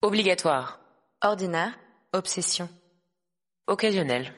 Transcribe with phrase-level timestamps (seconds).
[0.00, 0.78] Obligatoire.
[1.22, 1.72] Ordinaire.
[2.12, 2.68] Obsession.
[3.66, 4.32] Occasionnel.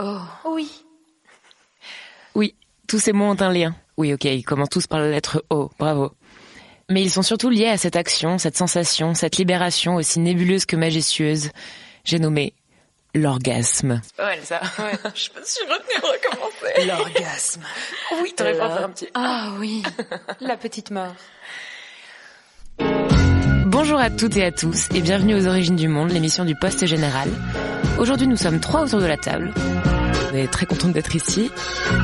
[0.00, 0.20] Oh.
[0.44, 0.70] Oui.
[2.36, 2.54] Oui,
[2.86, 3.74] tous ces mots ont un lien.
[3.96, 6.12] Oui, ok, ils commencent tous par la lettre O, bravo.
[6.88, 10.76] Mais ils sont surtout liés à cette action, cette sensation, cette libération aussi nébuleuse que
[10.76, 11.50] majestueuse.
[12.04, 12.54] J'ai nommé
[13.12, 14.00] l'orgasme.
[14.20, 14.60] Ouais, ça.
[14.78, 14.92] Ouais.
[15.16, 16.86] Je me suis retenue à recommencer.
[16.86, 17.62] L'orgasme.
[18.22, 19.08] Oui, t'aurais pas fait un petit...
[19.14, 19.82] Ah oui,
[20.40, 21.14] la petite mort.
[23.84, 26.86] Bonjour à toutes et à tous et bienvenue aux Origines du Monde, l'émission du Poste
[26.86, 27.28] Général.
[27.98, 29.52] Aujourd'hui, nous sommes trois autour de la table.
[30.32, 31.50] On est très contente d'être ici.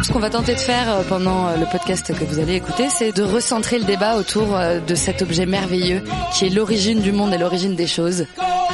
[0.02, 2.88] Ce qu'on va tenter de faire euh, pendant euh, le podcast que vous allez écouter,
[2.90, 6.02] c'est de recentrer le débat autour euh, de cet objet merveilleux
[6.34, 8.26] qui est l'origine du monde et l'origine des choses.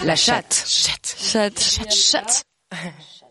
[0.06, 0.64] La chatte.
[0.66, 1.14] Chatte.
[1.18, 1.60] Chatte.
[1.60, 1.92] Chatte.
[1.92, 2.44] Chatte.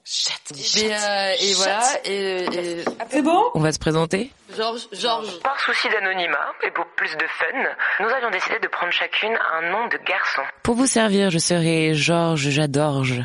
[0.06, 0.52] Chatte.
[0.78, 1.82] Et, euh, et voilà.
[2.04, 2.86] Et, et...
[3.10, 3.42] C'est bon?
[3.54, 4.32] On va se présenter.
[4.56, 4.88] Georges.
[4.92, 5.40] Georges.
[5.40, 9.72] Par souci d'anonymat et pour plus de fun, nous avions décidé de prendre chacune un
[9.72, 10.42] nom de garçon.
[10.62, 13.24] Pour vous servir, je serai Georges J'adorge.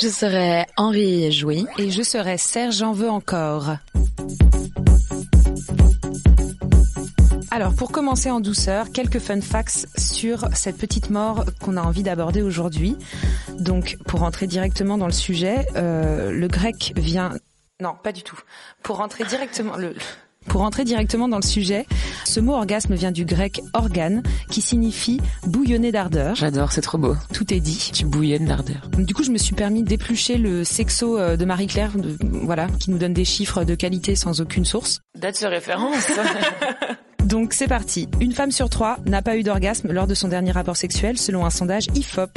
[0.00, 1.66] Je serai Henri Jouy.
[1.78, 3.76] Et je serai Serge en veux encore.
[7.54, 12.02] Alors, pour commencer en douceur, quelques fun facts sur cette petite mort qu'on a envie
[12.02, 12.96] d'aborder aujourd'hui.
[13.60, 17.30] Donc, pour rentrer directement dans le sujet, euh, le grec vient...
[17.80, 18.40] Non, pas du tout.
[18.82, 19.76] Pour rentrer directement...
[19.76, 19.94] Le...
[20.48, 21.86] Pour rentrer directement dans le sujet,
[22.24, 26.34] ce mot orgasme vient du grec organe, qui signifie bouillonner d'ardeur.
[26.34, 27.14] J'adore, c'est trop beau.
[27.32, 27.92] Tout est dit.
[27.94, 28.88] Tu bouillonnes d'ardeur.
[28.98, 32.98] Du coup, je me suis permis d'éplucher le sexo euh, de Marie-Claire, voilà, qui nous
[32.98, 35.02] donne des chiffres de qualité sans aucune source.
[35.16, 36.08] Date de référence.
[37.24, 38.08] Donc c'est parti.
[38.20, 41.46] Une femme sur trois n'a pas eu d'orgasme lors de son dernier rapport sexuel, selon
[41.46, 42.30] un sondage IFOP.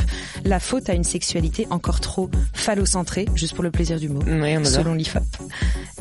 [0.46, 4.66] La faute à une sexualité encore trop phallocentrée, juste pour le plaisir du mot, oui,
[4.66, 5.24] selon l'IFOP.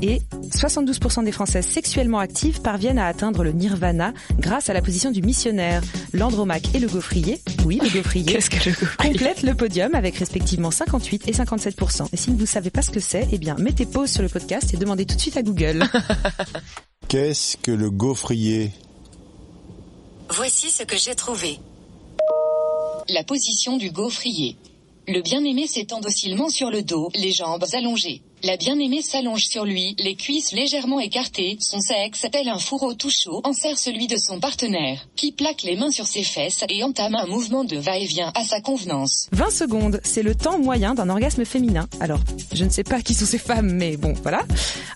[0.03, 5.11] Et 72% des Françaises sexuellement actives parviennent à atteindre le nirvana grâce à la position
[5.11, 5.83] du missionnaire.
[6.13, 10.17] L'andromaque et le gaufrier, oui, le gaufrier, Qu'est-ce que le gaufrier complètent le podium avec
[10.17, 12.09] respectivement 58 et 57%.
[12.13, 14.29] Et si vous ne savez pas ce que c'est, eh bien mettez pause sur le
[14.29, 15.85] podcast et demandez tout de suite à Google.
[17.09, 18.73] Qu'est-ce que le gaufrier?
[20.29, 21.61] Voici ce que j'ai trouvé.
[23.09, 24.57] La position du gaufrier.
[25.07, 28.23] Le bien-aimé s'étend docilement sur le dos, les jambes allongées.
[28.45, 33.11] La bien-aimée s'allonge sur lui, les cuisses légèrement écartées, son sexe, tel un fourreau tout
[33.11, 37.15] chaud, enserre celui de son partenaire, qui plaque les mains sur ses fesses et entame
[37.15, 39.29] un mouvement de va-et-vient à sa convenance.
[39.33, 41.89] 20 secondes, c'est le temps moyen d'un orgasme féminin.
[42.01, 42.21] Alors,
[42.53, 44.43] je ne sais pas qui sont ces femmes, mais bon, voilà.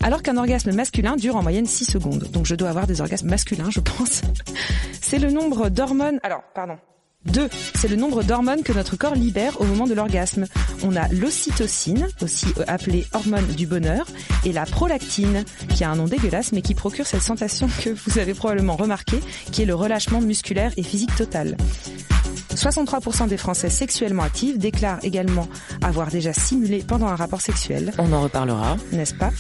[0.02, 2.28] Alors qu'un orgasme masculin dure en moyenne 6 secondes.
[2.32, 4.20] Donc je dois avoir des orgasmes masculins, je pense.
[5.00, 6.20] C'est le nombre d'hormones...
[6.22, 6.76] Alors, pardon.
[7.26, 7.48] 2.
[7.74, 10.46] C'est le nombre d'hormones que notre corps libère au moment de l'orgasme.
[10.82, 14.06] On a l'ocytocine, aussi euh, appelée hormone du bonheur,
[14.44, 15.44] et la prolactine,
[15.74, 19.20] qui a un nom dégueulasse mais qui procure cette sensation que vous avez probablement remarqué,
[19.52, 21.56] qui est le relâchement musculaire et physique total.
[22.54, 25.48] 63% des Français sexuellement actifs déclarent également
[25.82, 28.76] avoir déjà simulé pendant un rapport sexuel, On en reparlera.
[28.92, 29.30] n'est-ce pas?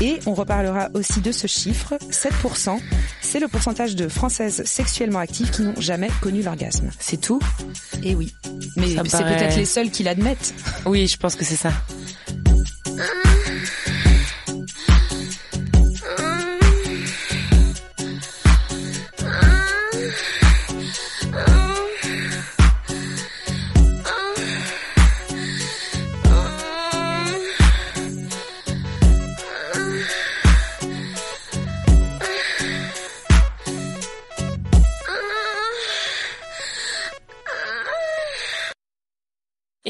[0.00, 2.78] Et on reparlera aussi de ce chiffre, 7%,
[3.20, 6.90] c'est le pourcentage de Françaises sexuellement actives qui n'ont jamais connu l'orgasme.
[6.98, 7.40] C'est tout?
[8.02, 8.32] Et oui,
[8.76, 10.54] mais c'est paraît- peut-être les seuls qui l'admettent.
[10.86, 11.72] Oui, je pense que c'est ça.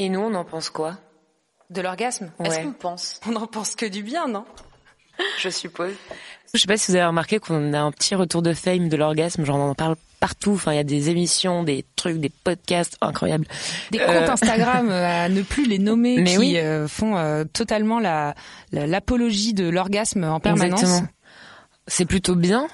[0.03, 0.97] Et nous, on en pense quoi
[1.69, 2.31] De l'orgasme?
[2.43, 2.63] Est-ce Ouais.
[2.63, 3.21] qu'on pense?
[3.25, 4.43] On n'en pense que du bien, non?
[5.39, 5.93] Je suppose.
[6.53, 8.97] Je sais pas si vous avez remarqué qu'on a un petit retour de fame de
[8.97, 10.51] l'orgasme, genre on en parle partout.
[10.53, 13.45] Enfin, il y a des émissions, des trucs, des podcasts incroyables.
[13.91, 16.57] Des Euh, comptes Instagram euh, à ne plus les nommer Mais qui oui.
[16.57, 18.35] euh, font euh, totalement la
[18.71, 20.81] la- l'apologie de l'orgasme en permanence.
[20.81, 21.09] Exactement.
[21.87, 22.67] C'est plutôt bien.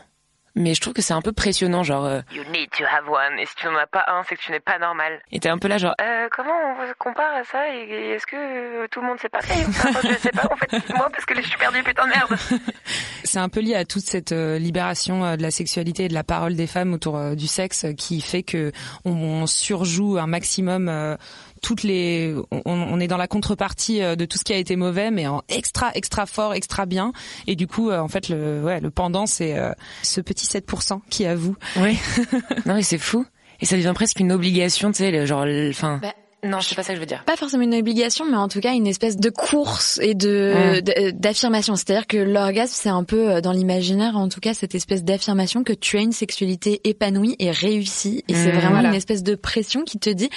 [0.55, 3.39] Mais je trouve que c'est un peu pressionnant, genre euh, You need to have one,
[3.39, 5.21] et si tu n'en as pas un, c'est que tu n'es pas normal.
[5.31, 8.87] Et t'es un peu là, genre euh, Comment on compare à ça, et est-ce que
[8.87, 11.41] tout le monde sait pareil enfin, Je sais pas, en fait, moi, parce que je
[11.41, 12.35] suis perdue, putain de merde.
[13.23, 16.13] C'est un peu lié à toute cette euh, libération euh, de la sexualité et de
[16.13, 18.71] la parole des femmes autour du sexe qui fait que
[19.05, 21.17] on, surjoue un maximum
[21.61, 22.35] toutes les,
[22.65, 25.43] on, est dans la contrepartie euh, de tout ce qui a été mauvais, mais en
[25.49, 27.13] extra, extra fort, extra bien.
[27.47, 29.71] Et du coup, euh, en fait, le, ouais, le pendant, c'est euh,
[30.03, 31.55] ce petit 7% qui avoue.
[31.77, 31.97] Oui.
[32.65, 33.25] non, mais c'est fou.
[33.61, 35.99] Et ça devient presque une obligation, tu sais, genre, enfin.
[36.01, 37.25] Bah, non, c'est pas ça que je veux dire.
[37.25, 41.11] Pas forcément une obligation, mais en tout cas une espèce de course et de mmh.
[41.11, 41.75] d'affirmation.
[41.75, 45.73] C'est-à-dire que l'orgasme, c'est un peu dans l'imaginaire, en tout cas, cette espèce d'affirmation que
[45.73, 48.23] tu as une sexualité épanouie et réussie.
[48.29, 48.57] Et c'est mmh.
[48.57, 50.29] vraiment une espèce de pression qui te dit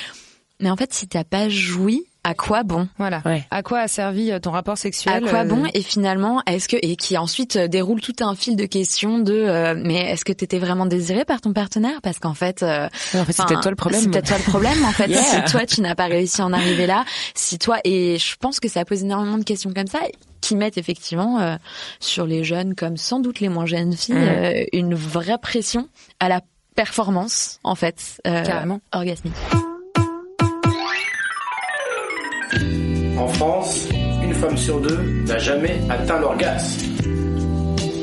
[0.63, 2.89] mais en fait, si t'as pas joui, à quoi bon?
[2.99, 3.21] Voilà.
[3.51, 5.65] À quoi a servi euh, ton rapport sexuel À quoi bon?
[5.65, 9.19] Euh, Et finalement, est-ce que et qui ensuite euh, déroule tout un fil de questions
[9.19, 12.01] de mais est-ce que t'étais vraiment désiré par ton partenaire?
[12.01, 12.89] Parce qu'en fait, en
[13.25, 14.03] fait peut-être toi le problème.
[14.03, 15.13] C'est peut-être toi le problème en fait.
[15.33, 17.05] Si toi tu n'as pas réussi à en arriver là,
[17.35, 20.01] si toi et je pense que ça pose énormément de questions comme ça
[20.41, 21.57] qui mettent effectivement
[22.01, 24.77] sur les jeunes comme sans doute les moins jeunes filles mmh.
[24.77, 25.89] une vraie pression
[26.21, 26.41] à la
[26.75, 28.81] performance en fait Carrément.
[28.93, 29.35] orgasmique.
[33.23, 33.89] En France,
[34.21, 36.91] une femme sur deux n'a jamais atteint l'orgasme.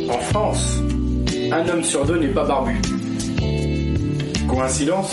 [0.10, 0.78] En France,
[1.52, 2.80] un homme sur deux n'est pas barbu.
[4.48, 5.12] Coïncidence?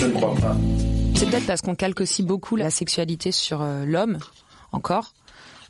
[0.00, 0.56] Je ne crois pas.
[1.14, 4.18] C'est peut-être parce qu'on calque aussi beaucoup la sexualité sur euh, l'homme,
[4.72, 5.12] encore.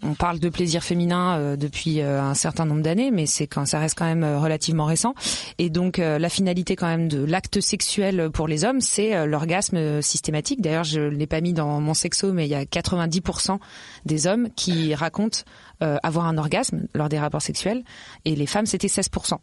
[0.02, 3.66] On parle de plaisir féminin euh, depuis euh, un certain nombre d'années, mais c'est quand
[3.66, 5.14] ça reste quand même euh, relativement récent.
[5.58, 10.60] Et donc la finalité quand même de l'acte sexuel pour les hommes, c'est l'orgasme systématique.
[10.60, 13.58] D'ailleurs, je l'ai pas mis dans mon sexo, mais il y a 90%
[14.04, 15.40] des hommes qui racontent
[15.80, 17.82] avoir un orgasme lors des rapports sexuels,
[18.24, 19.38] et les femmes c'était 16%.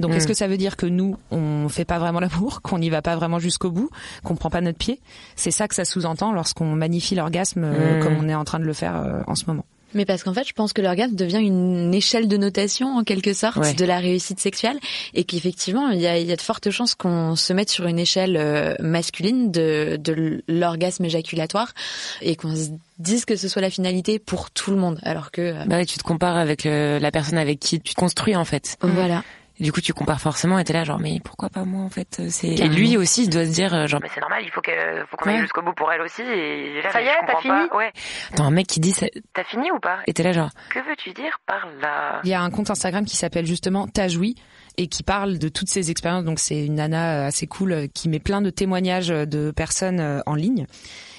[0.00, 0.28] Donc est-ce mm.
[0.28, 3.16] que ça veut dire que nous on fait pas vraiment l'amour, qu'on n'y va pas
[3.16, 3.90] vraiment jusqu'au bout,
[4.24, 5.00] qu'on prend pas notre pied?
[5.36, 8.00] C'est ça que ça sous-entend lorsqu'on magnifie l'orgasme mm.
[8.02, 9.64] comme on est en train de le faire en ce moment.
[9.94, 13.32] Mais parce qu'en fait, je pense que l'orgasme devient une échelle de notation en quelque
[13.32, 14.78] sorte de la réussite sexuelle
[15.14, 17.86] et qu'effectivement, il y a, il y a de fortes chances qu'on se mette sur
[17.86, 21.72] une échelle euh, masculine de, de l'orgasme éjaculatoire
[22.20, 25.40] et qu'on se dise que ce soit la finalité pour tout le monde, alors que.
[25.40, 28.36] Euh, bah oui, tu te compares avec euh, la personne avec qui tu te construis
[28.36, 28.76] en fait.
[28.80, 29.22] Voilà
[29.64, 32.20] du coup, tu compares forcément et t'es là genre mais pourquoi pas moi en fait
[32.28, 34.60] c'est et lui aussi il doit se dire euh, genre mais c'est normal il faut
[34.60, 34.70] que
[35.10, 37.90] faut qu'on aille jusqu'au bout pour elle aussi et ça y est t'as fini ouais.
[38.32, 38.94] Attends un mec qui dit
[39.32, 40.00] t'as fini ou pas?
[40.06, 42.20] Et t'es là genre que veux-tu dire par là?
[42.24, 44.34] Il y a un compte Instagram qui s'appelle justement T'as joui
[44.76, 46.24] et qui parle de toutes ces expériences.
[46.24, 50.22] Donc c'est une nana euh, assez cool euh, qui met plein de témoignages de personnes
[50.26, 50.66] en ligne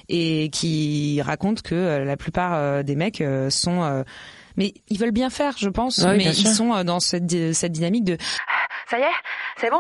[0.08, 4.04] et qui raconte que la plupart des mecs sont
[4.58, 8.04] mais ils veulent bien faire, je pense, mais ils sont euh, dans cette, cette dynamique
[8.04, 8.18] de
[8.90, 9.06] ça y est,
[9.60, 9.80] c'est bon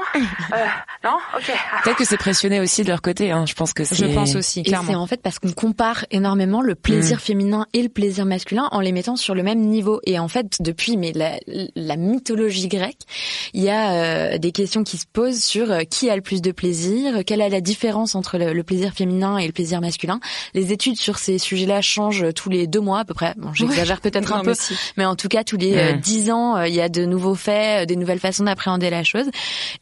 [0.54, 0.66] euh,
[1.04, 1.54] Non, ok.
[1.84, 3.31] Peut-être que c'est pressionné aussi de leur côté.
[3.31, 3.46] Hein.
[3.46, 4.62] Je pense que je pense aussi.
[4.62, 7.19] Et c'est en fait parce qu'on compare énormément le plaisir mm.
[7.19, 10.02] féminin et le plaisir masculin en les mettant sur le même niveau.
[10.06, 11.38] Et en fait, depuis mais la,
[11.75, 13.02] la mythologie grecque,
[13.54, 16.42] il y a euh, des questions qui se posent sur euh, qui a le plus
[16.42, 20.19] de plaisir, quelle est la différence entre le, plaisir féminin et le plaisir masculin.
[20.56, 23.36] Les études sur ces sujets-là changent tous les deux mois à peu près.
[23.38, 24.54] Bon, j'exagère peut-être un peu,
[24.98, 26.00] mais, en tout cas tous les mm.
[26.00, 29.25] dix ans, il y a de nouveaux faits, des nouvelles façons d'appréhender la chose.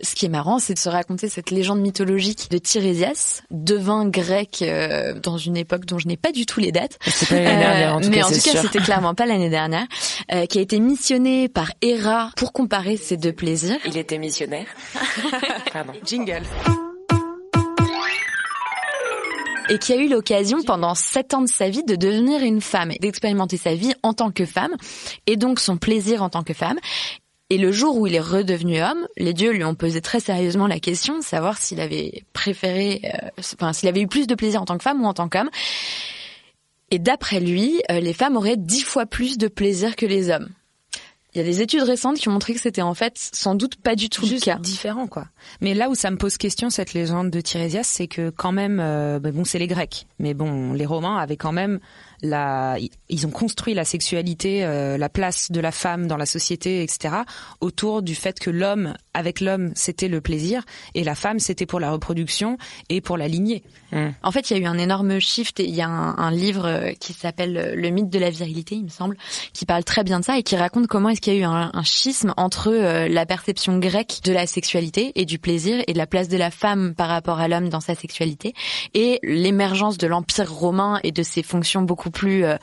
[0.02, 4.60] Ce qui est marrant, c'est de se raconter cette légende mythologique de Tirésias, devin grec
[4.62, 6.98] euh, dans une époque dont je n'ai pas du tout les dates.
[7.30, 9.88] Pas l'année dernière, en tout mais cas, en tout cas, c'était clairement pas l'année dernière,
[10.32, 13.78] euh, qui a été missionné par Héra pour comparer ces deux plaisirs.
[13.86, 14.68] Il était missionnaire.
[15.74, 15.94] Pardon.
[16.06, 16.44] Jingle
[19.70, 22.92] et qui a eu l'occasion pendant sept ans de sa vie de devenir une femme,
[23.00, 24.76] d'expérimenter sa vie en tant que femme
[25.26, 26.80] et donc son plaisir en tant que femme.
[27.54, 30.66] Et le jour où il est redevenu homme, les dieux lui ont posé très sérieusement
[30.66, 34.60] la question de savoir s'il avait préféré, euh, enfin s'il avait eu plus de plaisir
[34.60, 35.52] en tant que femme ou en tant qu'homme.
[36.90, 40.50] Et d'après lui, euh, les femmes auraient dix fois plus de plaisir que les hommes.
[41.36, 43.76] Il y a des études récentes qui ont montré que c'était en fait sans doute
[43.76, 44.56] pas du tout le cas.
[44.56, 45.26] différent quoi.
[45.62, 48.80] Mais là où ça me pose question cette légende de Tirésias, c'est que quand même,
[48.80, 51.80] euh, bah bon c'est les Grecs, mais bon les Romains avaient quand même
[52.24, 52.78] la,
[53.10, 57.16] ils ont construit la sexualité, euh, la place de la femme dans la société, etc.
[57.62, 60.64] autour du fait que l'homme, avec l'homme, c'était le plaisir
[60.96, 62.58] et la femme, c'était pour la reproduction
[62.90, 63.62] et pour la lignée.
[63.92, 64.08] Mmh.
[64.24, 66.66] En fait, il y a eu un énorme shift et il y a un, livre
[66.66, 69.18] euh, qui s'appelle euh, Le mythe de la virilité, il me semble,
[69.52, 71.44] qui parle très bien de ça et qui raconte comment est-ce qu'il y a eu
[71.44, 75.98] un, un schisme entre la perception grecque de la sexualité et du plaisir et de
[75.98, 78.54] la place de la femme par rapport à l'homme dans sa sexualité
[78.94, 82.56] et l'émergence de l'empire romain et de ses fonctions beaucoup plus euh,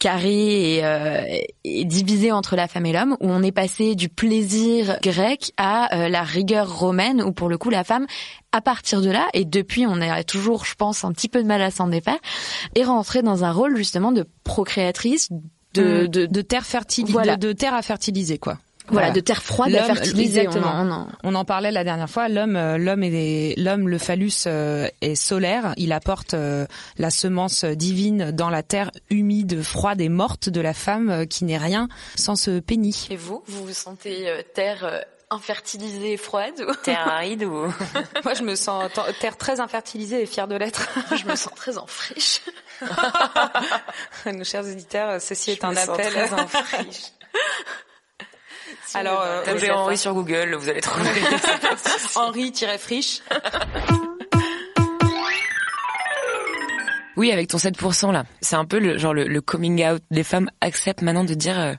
[0.00, 1.22] carré et, euh,
[1.62, 5.94] et, divisé entre la femme et l'homme, où on est passé du plaisir grec à
[5.94, 8.06] euh, la rigueur romaine, où pour le coup la femme,
[8.50, 11.46] à partir de là, et depuis on a toujours, je pense, un petit peu de
[11.46, 12.18] mal à s'en défaire,
[12.74, 15.28] est rentrée dans un rôle justement de procréatrice,
[15.74, 16.08] de, mmh.
[16.08, 17.36] de, de, terre fertile, voilà.
[17.36, 18.58] de, de terre à fertiliser quoi.
[18.90, 20.40] Voilà, de terre froide à fertiliser.
[20.40, 20.72] Exactement.
[20.74, 22.28] On en, on en, parlait la dernière fois.
[22.28, 25.74] L'homme, euh, l'homme est l'homme, le phallus euh, est solaire.
[25.76, 26.66] Il apporte euh,
[26.98, 31.58] la semence divine dans la terre humide, froide et morte de la femme qui n'est
[31.58, 33.08] rien sans ce pénis.
[33.10, 36.74] Et vous, vous vous sentez terre infertilisée, froide ou?
[36.82, 37.72] Terre aride ou?
[38.24, 40.88] Moi, je me sens terre très infertilisée et fière de l'être.
[41.16, 42.40] je me sens très en friche.
[44.26, 46.12] Nos chers éditeurs, ceci je est un me appel.
[46.12, 47.12] Sens très en friche.
[48.94, 51.08] Alors, euh, tapez Henri sur Google, vous allez trouver.
[52.16, 53.20] Henri-friche.
[57.16, 60.02] oui, avec ton 7% là, c'est un peu le genre le, le, coming out.
[60.10, 61.74] Les femmes acceptent maintenant de dire euh,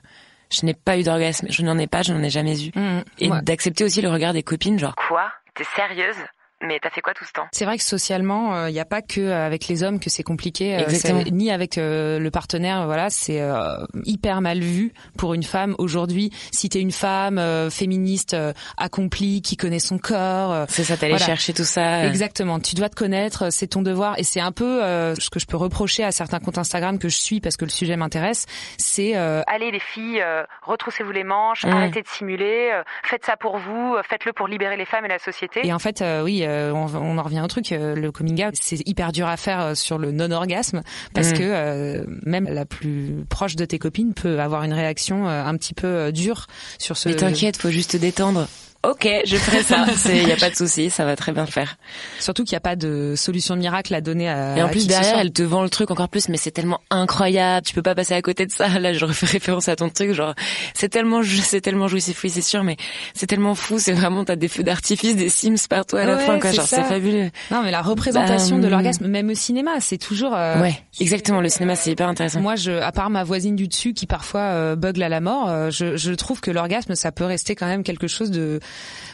[0.50, 3.02] je n'ai pas eu d'orgasme, je n'en ai pas, je n'en ai jamais eu, mmh,
[3.18, 3.42] et ouais.
[3.42, 5.30] d'accepter aussi le regard des copines, genre quoi?
[5.54, 6.16] T'es sérieuse?
[6.62, 7.46] Mais t'as fait quoi tout ce temps?
[7.52, 10.22] C'est vrai que socialement, il euh, n'y a pas que avec les hommes que c'est
[10.22, 11.22] compliqué, Exactement.
[11.30, 12.86] ni avec euh, le partenaire.
[12.86, 16.30] Voilà, c'est euh, hyper mal vu pour une femme aujourd'hui.
[16.52, 18.36] Si t'es une femme euh, féministe
[18.76, 21.26] accomplie, qui connaît son corps, c'est ça, t'allais voilà.
[21.26, 22.06] chercher tout ça.
[22.06, 22.60] Exactement.
[22.60, 24.80] Tu dois te connaître, c'est ton devoir, et c'est un peu
[25.18, 27.70] ce que je peux reprocher à certains comptes Instagram que je suis parce que le
[27.70, 28.46] sujet m'intéresse.
[28.78, 30.22] C'est allez les filles,
[30.62, 31.70] retroussez-vous les manches, Mmh.
[31.70, 35.66] arrêtez de simuler, faites ça pour vous, faites-le pour libérer les femmes et la société.
[35.66, 39.12] Et en fait, oui on, on, en revient au truc, le coming out, c'est hyper
[39.12, 40.82] dur à faire sur le non-orgasme
[41.14, 41.38] parce Mmh.
[41.38, 45.56] que euh, même la plus proche de tes copines peut avoir une réaction euh, un
[45.56, 46.46] petit peu dure
[46.78, 47.08] sur ce.
[47.08, 48.48] Mais t'inquiète, faut juste te détendre.
[48.84, 49.86] Ok, je ferai ça.
[50.12, 51.76] Il y a pas de souci, ça va très bien le faire.
[52.18, 54.56] Surtout qu'il n'y a pas de solution miracle à donner à.
[54.56, 57.64] Et en plus derrière, elle te vend le truc encore plus, mais c'est tellement incroyable.
[57.64, 58.68] Tu peux pas passer à côté de ça.
[58.80, 60.34] Là, je refais référence à ton truc, genre
[60.74, 62.76] c'est tellement, c'est tellement jouissif, oui, c'est sûr, mais
[63.14, 63.78] c'est tellement fou.
[63.78, 66.50] C'est vraiment t'as des feux d'artifice, des Sims partout à la Ouais, fin, quoi.
[66.50, 67.30] c'est Genre c'est fabuleux.
[67.52, 68.70] Non, mais la représentation Bah, de hum.
[68.72, 70.34] l'orgasme, même au cinéma, c'est toujours.
[70.34, 71.40] euh, Ouais, exactement.
[71.40, 72.40] Le cinéma, c'est hyper intéressant.
[72.40, 75.48] Moi, je, à part ma voisine du dessus qui parfois euh, bugle à la mort,
[75.48, 78.58] euh, je, je trouve que l'orgasme, ça peut rester quand même quelque chose de,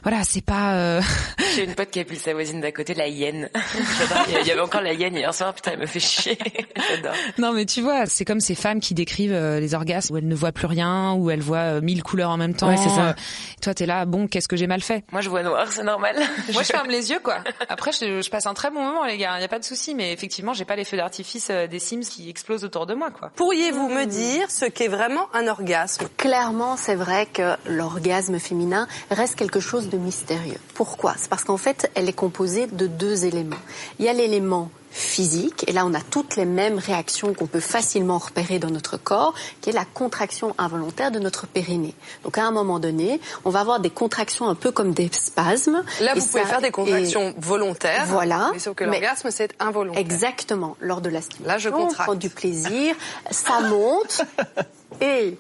[0.03, 0.75] voilà, c'est pas.
[0.75, 1.01] euh,
[1.57, 3.51] J'ai une pote qui appelle sa voisine d'à côté la hyène.
[3.99, 4.25] J'adore.
[4.41, 5.53] Il y avait encore la hyène hier soir.
[5.55, 6.39] Putain, elle me fait chier.
[6.91, 7.15] J'adore.
[7.39, 10.29] Non, mais tu vois, c'est comme ces femmes qui décrivent euh, les orgasmes où elles
[10.29, 12.69] ne voient plus rien, où elles voient euh, mille couleurs en même temps.
[12.69, 13.09] Ouais, c'est ça.
[13.09, 13.13] Euh,
[13.61, 15.05] toi, t'es là, bon, qu'est-ce que j'ai mal fait?
[15.11, 16.15] Moi, je vois noir, c'est normal.
[16.53, 17.39] Moi, je ferme les yeux, quoi.
[17.69, 19.35] Après, je, je passe un très bon moment, les gars.
[19.39, 22.01] Il y a pas de souci, mais effectivement, j'ai pas les feux d'artifice des Sims
[22.09, 23.31] qui explosent autour de moi, quoi.
[23.35, 26.07] Pourriez-vous me dire ce qu'est vraiment un orgasme?
[26.17, 30.59] Clairement, c'est vrai que l'orgasme féminin reste quelque chose de mystérieux.
[30.75, 31.15] Pourquoi?
[31.17, 33.57] C'est parce qu'en fait, elle est composée de deux éléments.
[33.99, 37.61] Il y a l'élément physique, et là on a toutes les mêmes réactions qu'on peut
[37.61, 41.95] facilement repérer dans notre corps, qui est la contraction involontaire de notre périnée.
[42.25, 45.83] Donc à un moment donné, on va avoir des contractions un peu comme des spasmes.
[46.01, 48.07] Là, vous pouvez ça faire des contractions volontaires.
[48.07, 48.51] Voilà.
[48.53, 50.01] Mais sauf que l'orgasme, c'est involontaire.
[50.01, 50.77] Exactement.
[50.81, 52.95] Lors de la stimulation, Là, je on prend du plaisir,
[53.31, 54.23] ça monte
[55.01, 55.37] et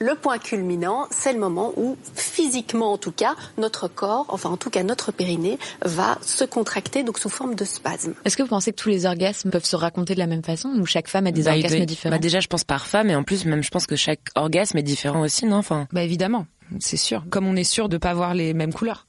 [0.00, 4.56] le point culminant, c'est le moment où, physiquement en tout cas, notre corps, enfin en
[4.56, 8.14] tout cas notre périnée, va se contracter donc sous forme de spasme.
[8.24, 10.68] Est-ce que vous pensez que tous les orgasmes peuvent se raconter de la même façon
[10.70, 13.10] ou chaque femme a des Bah, orgasmes doit- différents Bah, déjà, je pense par femme,
[13.10, 16.02] et en plus, même, je pense que chaque orgasme est différent aussi, non Enfin, Bah
[16.02, 16.46] évidemment,
[16.78, 17.24] c'est sûr.
[17.30, 19.06] Comme on est sûr de pas voir les mêmes couleurs.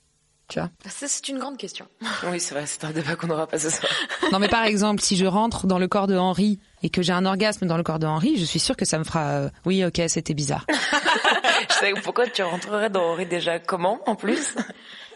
[0.50, 1.86] Tu vois Ça, c'est une grande question.
[2.32, 3.92] oui, c'est vrai, c'est un débat qu'on n'aura pas ce soir.
[4.32, 7.14] Non mais par exemple, si je rentre dans le corps de Henri et que j'ai
[7.14, 9.50] un orgasme dans le corps de Henri, je suis sûre que ça me fera euh,
[9.66, 10.66] oui, OK, c'était bizarre.
[11.70, 14.56] je sais pourquoi tu rentrerais dans Henri déjà comment, en plus?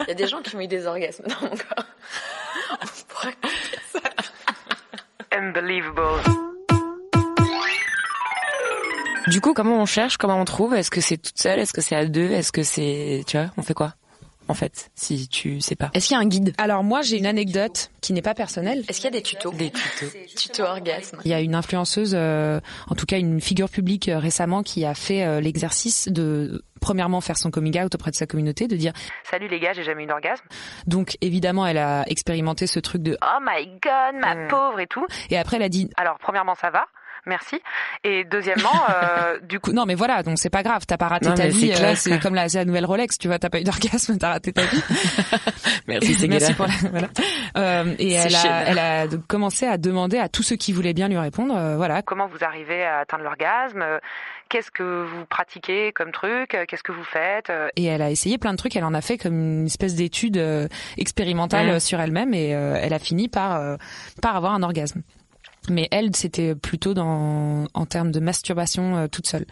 [0.01, 1.85] Il y a des gens qui ont eu des orgasmes dans mon corps.
[2.81, 3.35] On pourrait-
[5.31, 6.21] Unbelievable.
[9.27, 10.75] Du coup, comment on cherche, comment on trouve?
[10.75, 11.57] Est-ce que c'est toute seule?
[11.59, 12.29] Est-ce que c'est à deux?
[12.29, 13.93] Est-ce que c'est, tu vois, on fait quoi?
[14.53, 15.89] En fait, si tu sais pas.
[15.95, 16.53] Est-ce qu'il y a un guide?
[16.59, 18.83] Alors moi, j'ai une anecdote qui n'est pas personnelle.
[18.87, 19.51] Est-ce qu'il y a des tutos?
[19.51, 20.11] Des tutos.
[20.37, 21.17] Tuto orgasme.
[21.25, 24.85] Il y a une influenceuse, euh, en tout cas une figure publique euh, récemment, qui
[24.85, 28.75] a fait euh, l'exercice de premièrement faire son coming out auprès de sa communauté, de
[28.75, 28.93] dire
[29.29, 30.43] Salut les gars, j'ai jamais eu d'orgasme.
[30.85, 34.47] donc évidemment elle a expérimenté ce truc de Oh my god, ma Mm.
[34.49, 35.05] pauvre et tout.
[35.29, 36.85] et après elle a dit Alors premièrement, ça va.
[37.25, 37.61] Merci.
[38.03, 41.29] Et deuxièmement, euh, du coup, Non mais voilà, donc c'est pas grave, t'as pas raté
[41.29, 43.59] Non, ta vie, c'est euh, comme la, c'est la nouvelle Rolex, tu vois, t'as pas
[43.59, 44.81] eu d'orgasme, t'as raté ta vie.
[45.87, 47.07] Merci, c'est Merci pour la, voilà.
[47.57, 50.93] Euh, et elle a, elle a donc commencé à demander à tous ceux qui voulaient
[50.93, 53.83] bien lui répondre, euh, voilà, comment vous arrivez à atteindre l'orgasme
[54.49, 58.51] Qu'est-ce que vous pratiquez comme truc Qu'est-ce que vous faites et elle a essayé plein
[58.51, 60.37] de trucs, elle en a fait comme une espèce d'étude
[60.97, 63.77] expérimentale sur elle-même et euh, elle a fini par euh,
[64.21, 65.01] par avoir un orgasme.
[65.69, 69.45] Mais elle, c'était plutôt dans en termes de masturbation euh, toute seule.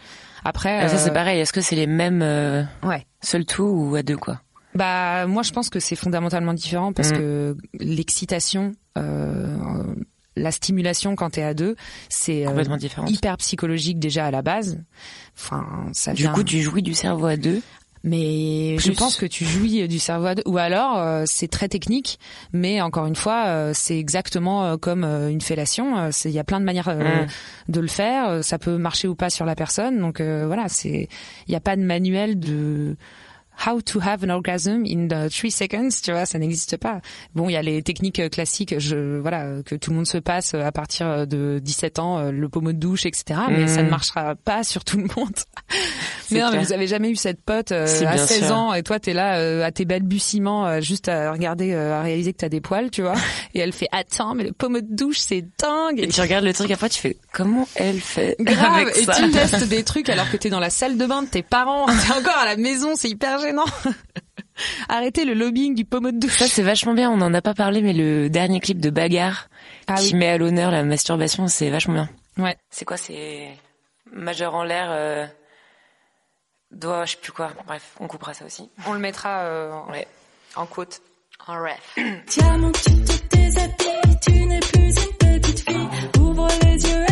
[0.44, 1.40] Après, Ah, ça c'est euh, pareil.
[1.40, 3.06] Est-ce que c'est les mêmes euh, Ouais.
[3.22, 4.40] seul tout ou à deux quoi?
[4.74, 7.16] Bah moi je pense que c'est fondamentalement différent parce Mm.
[7.18, 9.56] que l'excitation, euh,
[10.36, 11.76] la stimulation quand t'es à deux,
[12.08, 13.10] c'est euh, Complètement différente.
[13.10, 14.80] hyper psychologique déjà à la base.
[15.36, 17.60] Enfin ça Du vient- coup, tu jouis du cerveau à deux?
[18.04, 20.42] Mais je pense que tu jouis du cerveau à deux.
[20.46, 22.18] ou alors euh, c'est très technique
[22.52, 26.34] mais encore une fois euh, c'est exactement euh, comme euh, une fellation Euh, c'est- il
[26.34, 27.26] y a plein de manières euh, Mm.
[27.72, 31.08] de le faire ça peut marcher ou pas sur la personne donc euh, voilà c'est
[31.46, 32.96] il n'y a pas de manuel de
[33.66, 37.00] How to have an orgasm in the three seconds, tu vois, ça n'existe pas.
[37.34, 40.18] Bon, il y a les techniques euh, classiques, je voilà, que tout le monde se
[40.18, 43.40] passe euh, à partir euh, de 17 ans, le pommeau de douche, etc.
[43.50, 43.68] Mais Mm.
[43.68, 45.34] ça ne marchera pas sur tout le monde.
[46.30, 48.56] Mais non, mais vous avez jamais eu cette pote euh, à bien 16 sûr.
[48.56, 52.32] ans et toi t'es là euh, à tes balbutiements euh, juste à regarder, à réaliser
[52.32, 53.12] que t'as des poils, tu vois.
[53.54, 55.98] Et elle fait attends, mais le pommeau de douche c'est dingue.
[56.00, 59.12] Et tu regardes le truc après, tu fais comment elle fait Grave, avec et ça
[59.12, 61.84] tu testes des trucs alors que t'es dans la salle de bain de tes parents,
[61.86, 63.64] t'es encore à la maison, c'est hyper gênant.
[64.88, 66.38] Arrêtez le lobbying du pommeau de douche.
[66.38, 67.10] Ça c'est vachement bien.
[67.10, 69.48] On en a pas parlé, mais le dernier clip de Bagarre
[69.86, 70.14] Ah qui oui.
[70.18, 72.08] met à l'honneur la masturbation, c'est vachement bien.
[72.38, 72.56] Ouais.
[72.70, 73.48] C'est quoi C'est
[74.12, 75.26] majeur en l'air, euh...
[76.70, 77.50] doigt, je sais plus quoi.
[77.66, 78.70] Bref, on coupera ça aussi.
[78.86, 80.06] On le mettra euh, en, Ouais.
[80.56, 81.00] en côte.
[81.46, 81.96] En ref.
[82.28, 85.88] Diamant, tu te déshabilles, tu n'es plus une petite fille.
[86.20, 87.04] Ouvre les yeux,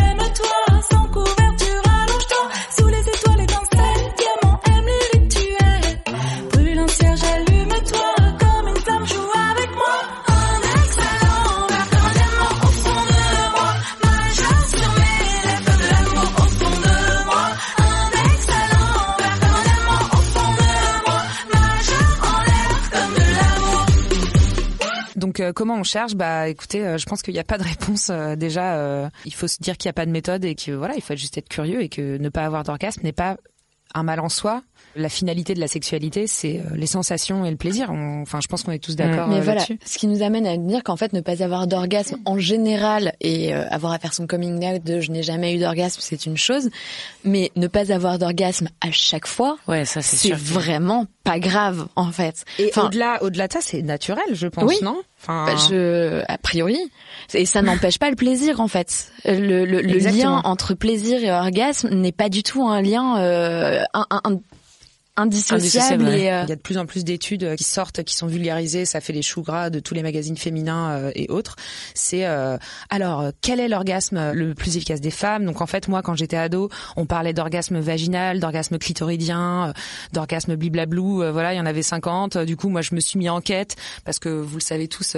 [25.31, 27.63] Donc euh, comment on cherche Bah écoutez, euh, je pense qu'il n'y a pas de
[27.63, 29.09] réponse euh, déjà.
[29.23, 31.15] il faut se dire qu'il n'y a pas de méthode et que voilà, il faut
[31.15, 33.37] juste être curieux et que ne pas avoir d'orgasme n'est pas
[33.93, 34.61] un mal en soi.
[34.95, 37.89] La finalité de la sexualité, c'est euh, les sensations et le plaisir.
[37.91, 39.79] On- Enfin, je pense qu'on est tous d'accord Mais euh, voilà, là-dessus.
[39.85, 43.53] ce qui nous amène à dire qu'en fait, ne pas avoir d'orgasme en général et
[43.55, 46.35] euh, avoir à faire son coming out de je n'ai jamais eu d'orgasme, c'est une
[46.35, 46.69] chose,
[47.23, 52.11] mais ne pas avoir d'orgasme à chaque fois, Ouais, ça c'est vraiment pas grave en
[52.11, 52.43] fait.
[52.59, 54.75] Et Enfin, au-delà, au-delà de ça, c'est naturel, je pense, Oui.
[54.83, 55.01] non?
[55.21, 56.79] Enfin, bah, je, a priori,
[57.33, 59.11] et ça n'empêche pas le plaisir en fait.
[59.23, 60.35] Le, le, le Exactement.
[60.37, 64.39] lien entre plaisir et orgasme n'est pas du tout un lien euh, un, un- un-
[65.21, 66.21] indissociable Indissociable, ouais.
[66.21, 68.27] et euh, Il y a de plus en plus d'études euh, qui sortent, qui sont
[68.27, 68.85] vulgarisées.
[68.85, 71.55] Ça fait les choux gras de tous les magazines féminins euh, et autres.
[71.93, 72.57] C'est euh,
[72.89, 75.45] alors quel est l'orgasme le plus efficace des femmes?
[75.45, 79.73] Donc en fait, moi, quand j'étais ado, on parlait d'orgasme vaginal, d'orgasme clitoridien,
[80.13, 81.23] d'orgasme bliblablou.
[81.31, 82.35] voilà, il y en avait 50.
[82.35, 84.87] Euh, Du coup, moi, je me suis mis en quête parce que vous le savez
[84.87, 85.15] tous,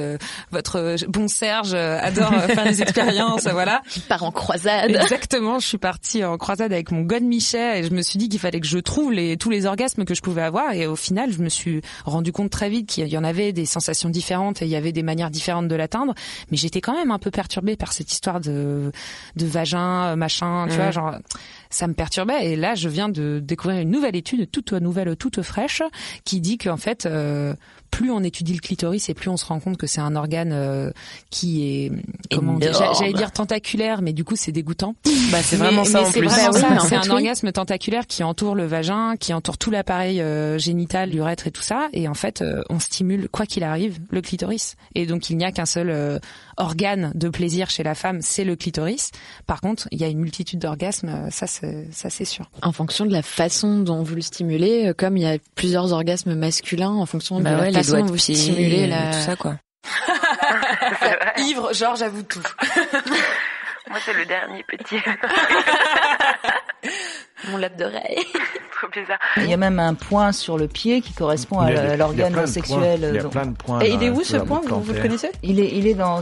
[0.51, 3.47] votre bon Serge adore faire des expériences.
[3.47, 3.81] voilà.
[3.89, 4.89] qui part en croisade.
[4.91, 8.29] Exactement, je suis partie en croisade avec mon God Michel et je me suis dit
[8.29, 10.95] qu'il fallait que je trouve les, tous les orgasmes que je pouvais avoir et au
[10.95, 14.61] final je me suis rendu compte très vite qu'il y en avait des sensations différentes
[14.61, 16.13] et il y avait des manières différentes de l'atteindre.
[16.51, 18.91] Mais j'étais quand même un peu perturbée par cette histoire de,
[19.35, 21.15] de vagin, euh, machin, tu vois, genre
[21.69, 22.51] ça me perturbait.
[22.51, 25.83] Et là je viens de découvrir une nouvelle étude toute nouvelle toute fraîche
[26.25, 27.53] qui dit qu'en fait euh,
[27.93, 30.51] plus on étudie le clitoris et plus on se rend compte que c'est un organe
[30.53, 30.91] euh,
[31.29, 31.91] qui est
[32.31, 34.95] comment j'allais dire tentaculaire mais du coup c'est dégoûtant
[35.31, 36.27] Bah c'est mais- vraiment ça mais en c'est plus.
[36.27, 37.09] Bah oui, c'est fait, un oui.
[37.09, 41.61] orgasme tentaculaire qui entoure le vagin, qui entoure tout l'appareil euh, génital, l'urètre et tout
[41.61, 41.87] ça.
[41.93, 44.75] Et en fait, euh, on stimule, quoi qu'il arrive, le clitoris.
[44.95, 46.19] Et donc, il n'y a qu'un seul euh,
[46.57, 49.11] organe de plaisir chez la femme, c'est le clitoris.
[49.47, 52.49] Par contre, il y a une multitude d'orgasmes, euh, ça, c'est, ça c'est sûr.
[52.61, 55.93] En fonction de la façon dont vous le stimulez, euh, comme il y a plusieurs
[55.93, 59.11] orgasmes masculins, en fonction de Bah la ouais, façon dont vous stimulez la...
[59.11, 59.55] tout ça quoi.
[61.37, 62.41] Ivre, Georges avoue tout.
[63.89, 64.97] Moi, c'est le dernier petit.
[67.49, 68.23] Mon latte d'oreille.
[68.83, 69.19] Trop bizarre.
[69.37, 73.07] Il y a même un point sur le pied qui correspond à l'organe sexuel.
[73.09, 73.79] Il y a donc- plein de points.
[73.79, 75.29] Et il est où ce point vous, vous le connaissez?
[75.41, 76.19] Il est, il est dans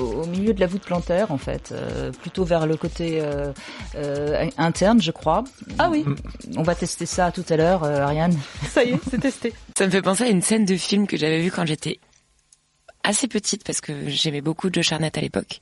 [0.00, 3.52] au milieu de la voûte plantaire en fait, euh, plutôt vers le côté euh,
[3.96, 5.44] euh, interne, je crois.
[5.78, 6.04] Ah oui,
[6.56, 8.36] On va tester ça tout à l'heure, euh, Ariane.
[8.68, 9.52] ça y est, c'est testé.
[9.76, 11.98] Ça me fait penser à une scène de film que j'avais vue quand j'étais
[13.02, 15.60] assez petite parce que j'aimais beaucoup Joe Charnett à l'époque.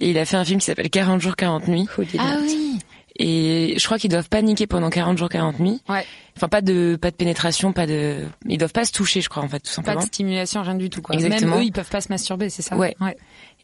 [0.00, 1.88] Et il a fait un film qui s'appelle 40 jours 40 nuits.
[2.18, 2.78] Ah oui.
[3.18, 5.80] Et je crois qu'ils doivent paniquer pendant 40 jours 40 nuits.
[5.88, 6.04] Ouais.
[6.36, 9.42] Enfin pas de pas de pénétration, pas de ils doivent pas se toucher, je crois
[9.42, 10.00] en fait tout Pas simplement.
[10.00, 11.14] de stimulation, rien du tout, quoi.
[11.14, 11.52] Exactement.
[11.52, 12.76] Même eux, ils peuvent pas se masturber, c'est ça?
[12.76, 12.94] Ouais.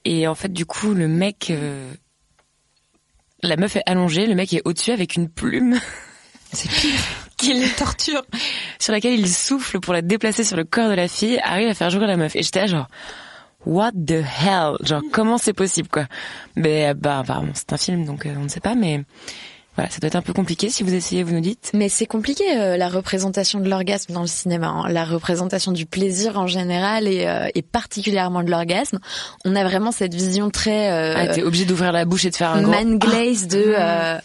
[0.04, 1.92] Et en fait du coup le mec euh,
[3.42, 5.78] la meuf est allongée, le mec est au-dessus avec une plume
[6.52, 7.00] C'est pire.
[7.38, 8.22] Qu'il les torture.
[8.78, 11.74] sur laquelle il souffle pour la déplacer sur le corps de la fille, arrive à
[11.74, 12.36] faire jouer la meuf.
[12.36, 12.88] Et j'étais genre
[13.66, 14.76] what the hell?
[14.82, 16.06] Genre comment c'est possible quoi?
[16.56, 19.04] Mais bah apparemment c'est un film donc euh, on ne sait pas mais
[19.74, 21.70] voilà, ça doit être un peu compliqué si vous essayez, vous nous dites.
[21.72, 24.88] Mais c'est compliqué euh, la représentation de l'orgasme dans le cinéma, hein.
[24.90, 28.98] la représentation du plaisir en général et, euh, et particulièrement de l'orgasme.
[29.46, 30.92] On a vraiment cette vision très.
[30.92, 32.70] Euh, ah, t'es obligé d'ouvrir la bouche et de faire un gros.
[32.70, 33.74] Man glaze de.
[33.78, 34.18] Euh,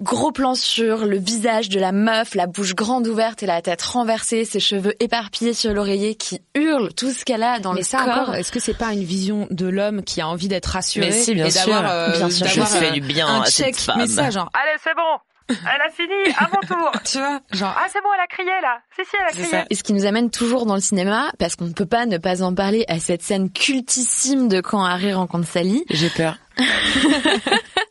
[0.00, 3.82] Gros plan sur le visage de la meuf, la bouche grande ouverte et la tête
[3.82, 7.84] renversée, ses cheveux éparpillés sur l'oreiller qui hurle tout ce qu'elle a dans Mais le
[7.84, 8.08] ça corps.
[8.22, 11.12] encore, est-ce que c'est pas une vision de l'homme qui a envie d'être rassuré Mais
[11.12, 11.66] si, bien et sûr.
[11.72, 12.46] d'avoir, euh, Bien sûr.
[12.46, 13.96] Je fais euh, du bien un à cette check, femme.
[13.98, 15.18] mais ça genre Allez, c'est bon.
[15.50, 16.92] Elle a fini, à mon tour.
[17.04, 18.78] tu vois, genre Ah, c'est bon, elle a crié là.
[18.94, 19.64] Si, si, elle a crié.
[19.70, 22.18] Et ce qui nous amène toujours dans le cinéma, parce qu'on ne peut pas ne
[22.18, 25.84] pas en parler, à cette scène cultissime de quand Harry rencontre Sally.
[25.90, 26.36] J'ai peur.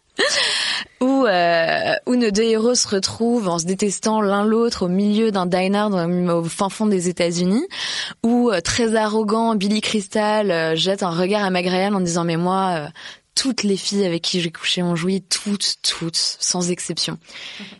[1.01, 5.31] où, euh, où nos deux héros se retrouvent en se détestant l'un l'autre au milieu
[5.31, 7.65] d'un diner dans, au fin fond des États-Unis,
[8.23, 12.37] où euh, très arrogant Billy Crystal euh, jette un regard à Ryan en disant mais
[12.37, 12.87] moi euh,
[13.35, 17.19] toutes les filles avec qui j'ai couché ont joui, toutes, toutes, sans exception.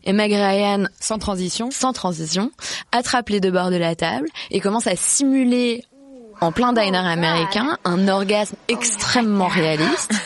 [0.04, 2.52] Et Meg Ryan, sans transition, sans transition,
[2.92, 5.84] attrape les deux bords de la table et commence à simuler
[6.42, 10.14] en plein diner américain un orgasme extrêmement réaliste.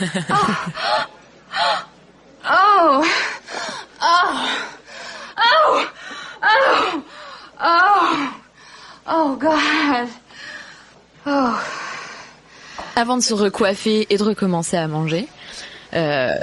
[2.73, 3.03] Oh!
[4.01, 4.47] Oh!
[5.37, 5.85] Oh!
[6.41, 7.03] Oh!
[7.59, 8.31] Oh!
[9.07, 9.37] Oh!
[11.25, 11.53] Oh.
[12.95, 15.27] avant de se recoiffer et de recommencer à manger,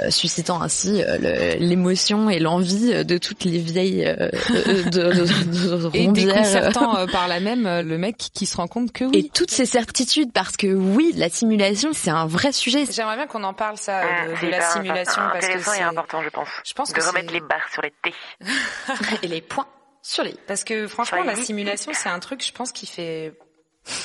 [0.09, 5.89] suscitant ainsi euh, le- l'émotion et l'envie de toutes les vieilles euh, euh, de, de,
[5.89, 9.05] de et déconcertant euh, par là même euh, le mec qui se rend compte que
[9.05, 9.17] oui.
[9.17, 12.85] Et toutes ces certitudes, parce que oui, la simulation, c'est un vrai sujet.
[12.91, 16.21] J'aimerais bien qu'on en parle ça de, C'est de la simulation parce que c'est important,
[16.23, 16.47] je pense.
[16.65, 18.13] Je pense de que remettre les barres sur les T.
[19.23, 19.67] et les points
[20.01, 20.35] sur les.
[20.47, 23.33] Parce que franchement, la simulation, c'est un truc, je pense, qui fait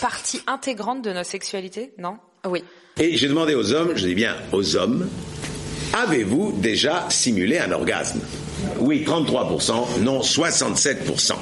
[0.00, 2.18] partie intégrante de notre sexualité, non?
[2.46, 2.64] Oui.
[3.00, 5.08] Et j'ai demandé aux hommes, je dis bien aux hommes,
[5.92, 8.20] avez-vous déjà simulé un orgasme?
[8.78, 11.32] Oui, 33%, non, 67%.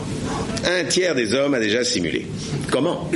[0.65, 2.27] Un tiers des hommes a déjà simulé.
[2.71, 3.11] Comment?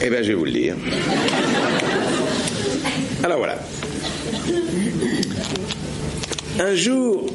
[0.00, 0.76] Eh bien, je vais vous le dire.
[3.24, 3.58] Alors voilà.
[6.60, 7.26] Un jour,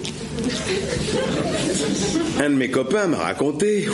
[2.39, 3.89] un de mes copains m'a raconté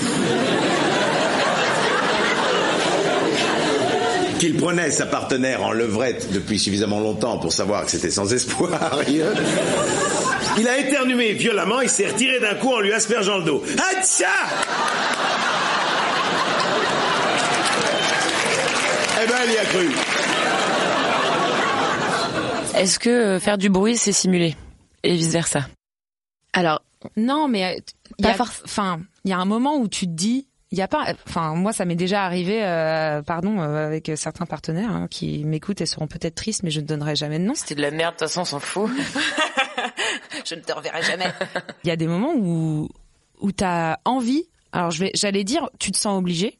[4.42, 8.98] qu'il prenait sa partenaire en levrette depuis suffisamment longtemps pour savoir que c'était sans espoir.
[10.58, 13.64] Il a éternué violemment, il s'est retiré d'un coup en lui aspergeant le dos.
[13.78, 14.26] Hatcha
[19.24, 19.92] Eh ben, elle y a cru.
[22.76, 24.56] Est-ce que euh, faire du bruit c'est simulé
[25.04, 25.68] et vice versa
[26.54, 26.82] Alors
[27.16, 27.80] non, mais
[28.24, 28.34] euh,
[28.66, 31.54] enfin, il y a un moment où tu te dis, il y a pas, enfin,
[31.56, 35.86] moi, ça m'est déjà arrivé, euh, pardon, euh, avec certains partenaires hein, qui m'écoutent et
[35.86, 37.54] seront peut-être tristes, mais je ne donnerai jamais de nom.
[37.56, 38.90] C'était de la merde, de toute façon on s'en fout.
[40.46, 41.30] je ne te reverrai jamais.
[41.84, 42.90] Il y a des moments où
[43.42, 44.46] où t'as envie.
[44.72, 46.58] Alors je vais, j'allais dire, tu te sens obligé.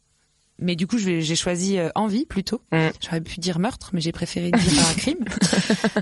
[0.60, 2.62] Mais du coup, j'ai choisi euh, envie plutôt.
[3.02, 5.26] J'aurais pu dire meurtre, mais j'ai préféré dire un crime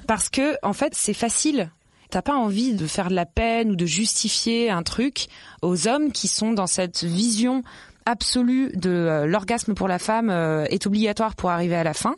[0.08, 1.72] parce que en fait, c'est facile.
[2.10, 5.28] T'as pas envie de faire de la peine ou de justifier un truc
[5.62, 7.64] aux hommes qui sont dans cette vision
[8.10, 12.16] absolue de euh, l'orgasme pour la femme euh, est obligatoire pour arriver à la fin.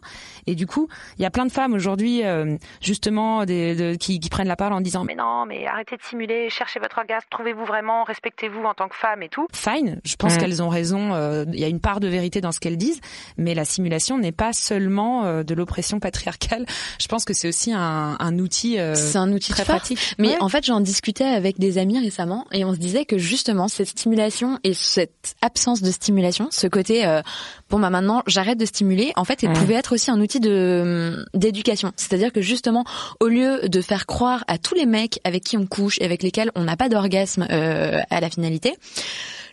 [0.47, 4.19] Et du coup, il y a plein de femmes aujourd'hui, euh, justement, des, de- qui,
[4.19, 7.27] qui prennent la parole en disant Mais non, mais arrêtez de simuler, cherchez votre orgasme,
[7.29, 9.47] trouvez-vous vraiment, respectez-vous en tant que femme et tout.
[9.53, 9.99] fine.
[10.05, 10.37] Je pense Mm.
[10.39, 11.45] qu'elles ont raison.
[11.51, 13.01] Il y a une part de vérité dans ce qu'elles disent,
[13.37, 16.65] mais la simulation n'est pas seulement de l'oppression patriarcale.
[16.99, 18.77] Je pense que c'est aussi un, un outil.
[18.95, 19.75] C'est un outil très fort.
[19.75, 20.15] pratique.
[20.17, 20.37] Mais Ouais.
[20.41, 23.87] en fait, j'en discutais avec des amis récemment et on se disait que justement cette
[23.89, 27.21] stimulation et cette absence de stimulation, ce côté euh,
[27.69, 29.55] bon bah maintenant j'arrête de stimuler, en fait, elle Ouais.
[29.55, 31.91] pouvait être aussi un outil de d'éducation.
[31.95, 32.83] C'est-à-dire que justement,
[33.19, 36.23] au lieu de faire croire à tous les mecs avec qui on couche et avec
[36.23, 38.75] lesquels on n'a pas d'orgasme euh, à la finalité,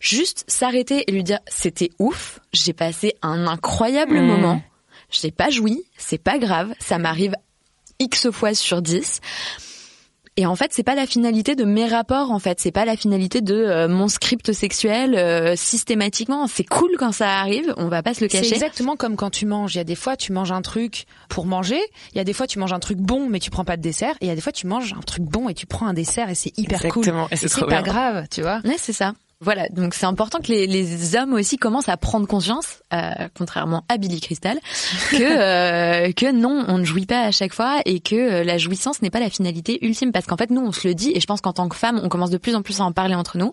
[0.01, 4.27] juste s'arrêter et lui dire c'était ouf, j'ai passé un incroyable Mm.
[4.27, 4.63] moment,
[5.11, 7.35] je n'ai pas joui, c'est pas grave, ça m'arrive
[8.01, 9.21] X fois sur 10.
[10.41, 12.31] Et en fait, c'est pas la finalité de mes rapports.
[12.31, 16.47] En fait, c'est pas la finalité de euh, mon script sexuel euh, systématiquement.
[16.47, 17.75] C'est cool quand ça arrive.
[17.77, 18.55] On va pas se le C'est cacher.
[18.55, 19.75] exactement comme quand tu manges.
[19.75, 21.81] Il y a des fois, tu manges un truc pour manger.
[22.13, 23.83] Il y a des fois, tu manges un truc bon, mais tu prends pas de
[23.83, 24.15] dessert.
[24.21, 25.93] Et il y a des fois, tu manges un truc bon et tu prends un
[25.93, 27.33] dessert et c'est hyper Exactement, cool.
[27.33, 27.83] et c'est c'est pas bien.
[27.83, 28.61] grave, tu vois.
[28.65, 29.15] Ouais, c'est ça.
[29.41, 33.85] Voilà, donc c'est important que les, les hommes aussi commencent à prendre conscience, euh, contrairement
[33.89, 34.59] à Billy Crystal,
[35.13, 35.17] que
[36.09, 39.01] euh, que non, on ne jouit pas à chaque fois et que euh, la jouissance
[39.01, 40.11] n'est pas la finalité ultime.
[40.11, 42.01] Parce qu'en fait, nous, on se le dit, et je pense qu'en tant que femme,
[42.03, 43.53] on commence de plus en plus à en parler entre nous,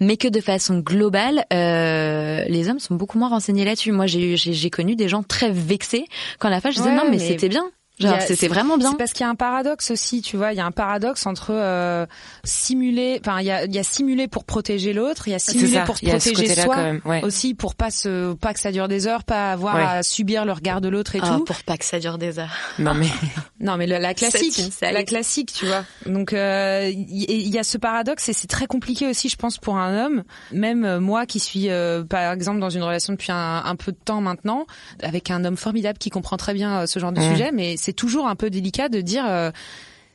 [0.00, 3.92] mais que de façon globale, euh, les hommes sont beaucoup moins renseignés là-dessus.
[3.92, 6.06] Moi, j'ai eu- j'ai connu des gens très vexés
[6.38, 7.64] quand la femme je disais Ouais, non mais, mais c'était bien.
[8.00, 8.90] Y c'était c'est- vraiment bien.
[8.92, 10.52] C'est parce qu'il y a un paradoxe aussi, tu vois.
[10.52, 12.06] Il y a un paradoxe entre euh,
[12.44, 15.38] simuler, enfin il y a, il y a simuler pour protéger l'autre, il y a
[15.38, 17.22] simuler pour se y protéger soi quand même, ouais.
[17.24, 19.82] aussi pour pas se, pas que ça dure des heures, pas avoir Ouais.
[19.84, 21.44] à subir le regard de l'autre et Ah, tout.
[21.44, 22.54] pour pas que ça dure des heures.
[22.78, 23.06] Non mais
[23.60, 25.84] Non mais la, la classique, la classique, tu vois.
[26.06, 29.58] Donc euh, il il y, a ce paradoxe et c'est très compliqué aussi, je pense,
[29.58, 30.22] pour un homme.
[30.52, 33.92] Même euh, moi qui suis, euh, par exemple, dans une relation depuis un, un peu
[33.92, 34.66] de temps maintenant,
[35.02, 37.30] avec un homme formidable qui comprend très bien euh, ce genre de Mmh.
[37.32, 39.24] sujet, mais c'est toujours un peu délicat de dire.
[39.26, 39.50] euh,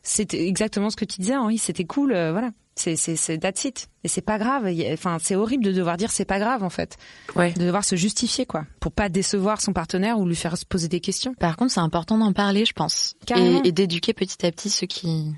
[0.03, 1.57] c'était exactement ce que tu disais, Henri.
[1.57, 2.51] C'était cool, euh, voilà.
[2.77, 3.87] C'est c'est c'est that's it.
[4.03, 4.69] Et c'est pas grave.
[4.91, 6.97] Enfin, c'est horrible de devoir dire c'est pas grave en fait.
[7.35, 7.53] Ouais.
[7.53, 10.89] De devoir se justifier quoi, pour pas décevoir son partenaire ou lui faire se poser
[10.89, 11.33] des questions.
[11.35, 13.63] Par contre, c'est important d'en parler, je pense, Carrément.
[13.63, 15.31] et, et d'éduquer petit à petit ceux qui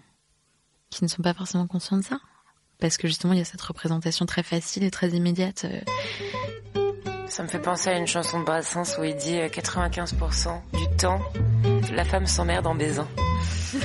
[0.89, 2.19] qui ne sont pas forcément conscients de ça,
[2.79, 5.65] parce que justement, il y a cette représentation très facile et très immédiate.
[7.27, 7.29] Euh.
[7.29, 10.97] Ça me fait penser à une chanson de Brassens où il dit euh, 95% du
[10.97, 11.19] temps,
[11.93, 13.07] la femme s'emmerde en baisant.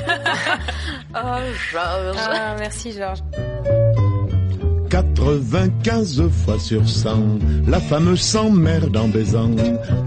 [1.14, 1.38] Oh,
[1.70, 2.16] Georges.
[2.18, 3.22] Ah, merci Georges.
[4.88, 9.50] 95 fois sur 100, la femme s'emmerde en baisant.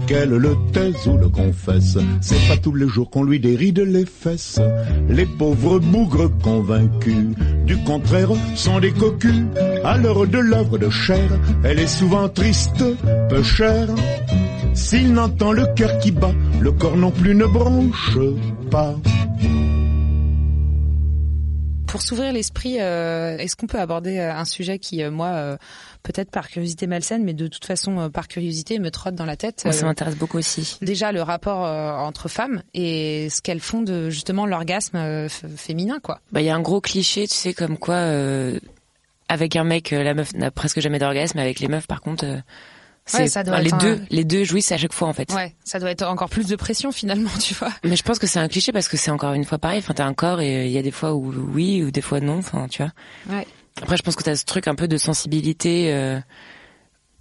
[0.06, 4.06] Qu'elle le taise ou le confesse, c'est pas tous les jours qu'on lui déride les
[4.06, 4.60] fesses.
[5.08, 9.42] Les pauvres bougres convaincus, du contraire, sont des cocus.
[9.86, 11.30] À l'heure de l'œuvre de chair,
[11.62, 12.82] elle est souvent triste,
[13.28, 13.86] peu chère.
[14.74, 18.18] S'il n'entend le cœur qui bat, le corps non plus ne bronche
[18.68, 18.96] pas.
[21.86, 25.56] Pour s'ouvrir l'esprit, euh, est-ce qu'on peut aborder euh, un sujet qui, euh, moi, euh,
[26.02, 29.36] peut-être par curiosité malsaine, mais de toute façon euh, par curiosité, me trotte dans la
[29.36, 30.78] tête Moi, ça euh, m'intéresse beaucoup aussi.
[30.82, 36.00] Déjà le rapport euh, entre femmes et ce qu'elles font de justement l'orgasme euh, féminin,
[36.02, 36.20] quoi.
[36.32, 38.58] Bah, il y a un gros cliché, tu sais, comme quoi, euh,
[39.28, 42.24] avec un mec, euh, la meuf n'a presque jamais d'orgasme, avec les meufs, par contre,
[42.24, 42.36] euh,
[43.04, 45.12] c'est Ouais, ça doit enfin, les un- deux, les deux jouissent à chaque fois en
[45.12, 45.32] fait.
[45.32, 47.70] Ouais, ça doit être encore plus de pression finalement, tu vois.
[47.84, 49.78] Mais je pense que c'est un cliché parce que c'est encore une fois pareil.
[49.78, 52.18] Enfin, t'as un corps et il y a des fois où oui ou des fois
[52.20, 52.38] non.
[52.38, 52.92] Enfin, tu vois.
[53.36, 53.46] Ouais.
[53.80, 56.18] Après, je pense que t'as ce truc un peu de sensibilité euh,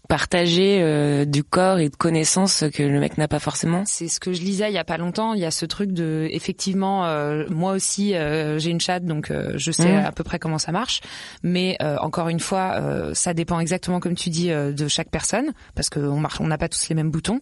[0.07, 3.83] partagée euh, du corps et de connaissance que le mec n'a pas forcément.
[3.85, 5.33] C'est ce que je lisais il y a pas longtemps.
[5.33, 9.31] Il y a ce truc de, effectivement, euh, moi aussi, euh, j'ai une chatte, donc
[9.31, 10.05] euh, je sais Mhm.
[10.05, 11.01] à peu près comment ça marche.
[11.43, 15.09] Mais euh, encore une fois, euh, ça dépend exactement, comme tu dis, euh, de chaque
[15.09, 17.39] personne, parce qu'on marche, on n'a pas tous les mêmes boutons.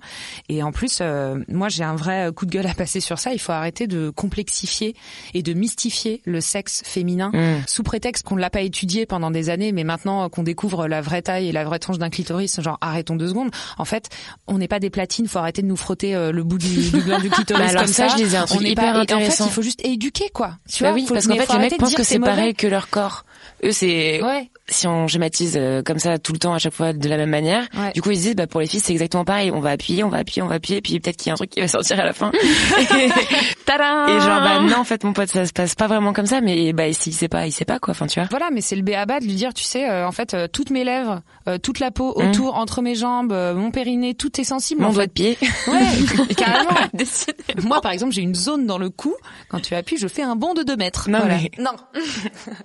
[0.49, 3.33] Et en plus, euh, moi, j'ai un vrai coup de gueule à passer sur ça.
[3.33, 4.95] Il faut arrêter de complexifier
[5.33, 7.61] et de mystifier le sexe féminin Mhm.
[7.67, 11.01] sous prétexte qu'on ne l'a pas étudié pendant des années, mais maintenant qu'on découvre la
[11.01, 13.49] vraie taille et la vraie tranche d'un clitoris, genre arrêtons deux secondes.
[13.77, 14.09] En fait,
[14.47, 16.99] on n'est pas des platines, faut arrêter de nous frotter euh, le bout du, du
[17.01, 18.17] gland du clitoris Bah alors comme ça, ça.
[18.17, 19.45] je disais un truc on hyper pas, intéressant.
[19.45, 20.57] En fait, il faut juste éduquer quoi.
[20.71, 22.67] Tu Bah vois, oui, faut- parce qu'en fait, les mecs pensent que c'est pareil que
[22.67, 23.25] leur corps.
[23.65, 24.49] Eux, c'est Ouais.
[24.67, 27.29] si on schématise euh, comme ça tout le temps à chaque fois de la même
[27.29, 27.65] manière.
[27.77, 27.91] Ouais.
[27.93, 29.51] Du coup, ils se disent bah pour les filles c'est exactement pareil.
[29.51, 31.37] On va appuyer, on va appuyer, on va appuyer, puis peut-être qu'il y a un
[31.37, 32.31] truc qui va sortir à la fin.
[33.65, 36.25] Tadam Et genre bah non en fait mon pote ça se passe pas vraiment comme
[36.25, 36.41] ça.
[36.41, 37.91] Mais bah s'il sait pas, il sait pas quoi.
[37.91, 38.27] Enfin tu vois.
[38.29, 40.69] Voilà, mais c'est le béaba de lui dire, tu sais, euh, en fait, euh, toutes
[40.69, 41.21] mes lèvres,
[41.61, 42.31] toute la peau Mm.
[42.47, 44.81] Autour, entre mes jambes, euh, mon périnée, tout est sensible.
[44.81, 45.37] Mon en doigt de pied.
[45.67, 46.71] Ouais, carrément.
[47.63, 49.15] Moi, par exemple, j'ai une zone dans le cou.
[49.49, 51.09] Quand tu appuies, je fais un bond de 2 mètres.
[51.09, 51.35] Non, Voilà.
[51.37, 51.71] mais- Non.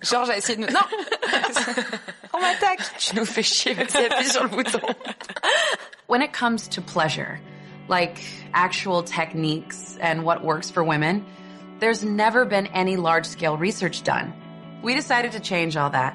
[0.02, 0.70] Georges a essayé de me...
[0.72, 0.80] Non
[2.32, 3.74] On m'attaque Tu nous fais chier.
[3.74, 4.80] Vas-y appuie sur le bouton.
[6.08, 7.38] When it comes to pleasure,
[7.88, 8.20] like
[8.54, 11.22] actual techniques and what works for women,
[11.80, 14.32] there's never been any large scale research done.
[14.82, 16.14] We decided to change all that.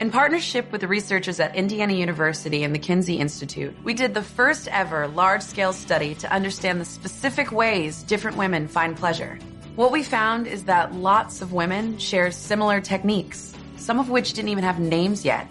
[0.00, 4.22] In partnership with the researchers at Indiana University and the Kinsey Institute, we did the
[4.22, 9.38] first ever large scale study to understand the specific ways different women find pleasure.
[9.76, 14.48] What we found is that lots of women share similar techniques, some of which didn't
[14.48, 15.46] even have names yet.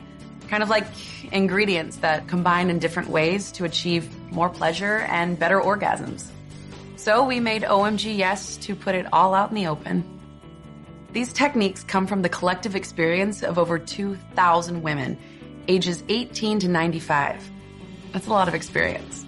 [0.49, 0.87] Kind of like
[1.31, 6.27] ingredients that combine in different ways to achieve more pleasure and better orgasms.
[6.97, 10.03] So we made OMG Yes to put it all out in the open.
[11.13, 15.15] These techniques come from the collective experience of over 2,000 women,
[15.67, 17.51] ages 18 to 95.
[18.11, 19.23] That's a lot of experience.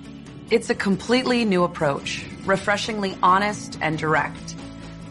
[0.50, 4.56] It's a completely new approach, refreshingly honest and direct,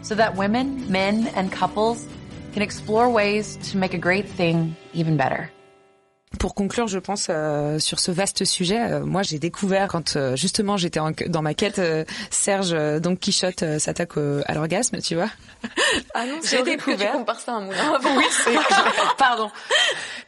[0.01, 2.05] so that women, men, and couples
[2.51, 5.49] can explore ways to make a great thing even better.
[6.39, 10.35] Pour conclure, je pense euh, sur ce vaste sujet, euh, moi j'ai découvert quand euh,
[10.35, 14.53] justement j'étais en- dans ma quête euh, Serge euh, Don Quichotte euh, s'attaque au- à
[14.53, 15.29] l'orgasme, tu vois.
[16.13, 17.11] Ah non, J'ai découvert.
[17.11, 17.99] Tu compares ça à un moulin.
[18.17, 18.53] oui c'est.
[19.17, 19.49] Pardon.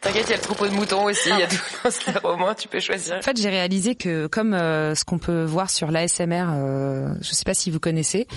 [0.01, 1.29] T'inquiète, il y a le troupeau de moutons aussi.
[1.29, 2.53] Il y a tout dans ce roman.
[2.55, 3.15] Tu peux choisir.
[3.17, 7.31] En fait, j'ai réalisé que comme euh, ce qu'on peut voir sur l'ASMR, euh, je
[7.33, 8.27] sais pas si vous connaissez,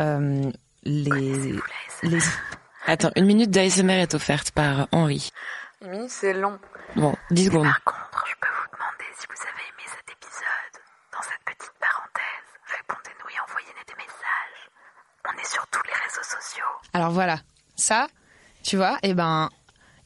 [0.00, 0.42] euh,
[0.84, 1.54] les,
[2.02, 2.18] les
[2.86, 5.30] Attends, une minute d'ASMR est offerte par Henri.
[5.82, 6.58] Une minute, c'est long.
[6.96, 7.64] Bon, 10 secondes.
[7.64, 10.74] Par contre, je peux vous demander si vous avez aimé cet épisode,
[11.12, 14.60] dans cette petite parenthèse, répondez-nous et envoyez-nous des messages.
[15.26, 16.64] On est sur tous les réseaux sociaux.
[16.92, 17.40] Alors voilà,
[17.76, 18.08] ça,
[18.62, 19.48] tu vois, eh ben,